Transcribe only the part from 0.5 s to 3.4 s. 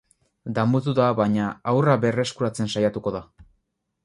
Damututa, baina, haurra berreskuratzen saiatuko da.